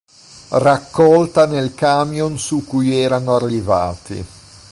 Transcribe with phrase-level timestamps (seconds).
[0.57, 4.25] raccolta nel camion su cui erano arrivati